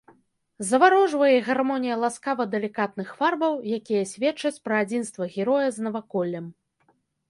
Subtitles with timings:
[0.69, 6.45] Заварожвае і гармонія ласкава-далікатных фарбаў, якія сведчаць пра адзінства героя з наваколлем.